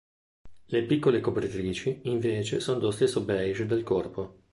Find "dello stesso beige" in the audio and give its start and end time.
2.79-3.67